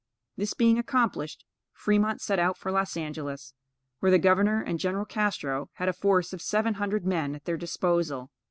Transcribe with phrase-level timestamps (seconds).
[0.35, 3.53] This being accomplished, Fremont set out for Los Angelos,
[3.99, 5.05] where the Governor and Gen.
[5.05, 8.31] Castro had a force of seven hundred men at their disposal.